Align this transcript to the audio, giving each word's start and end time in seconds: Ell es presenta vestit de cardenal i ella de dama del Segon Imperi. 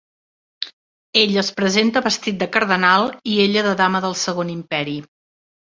Ell 1.21 1.37
es 1.41 1.51
presenta 1.59 2.03
vestit 2.07 2.41
de 2.41 2.49
cardenal 2.57 3.09
i 3.35 3.39
ella 3.47 3.65
de 3.71 3.79
dama 3.85 4.05
del 4.09 4.21
Segon 4.27 4.53
Imperi. 4.61 5.03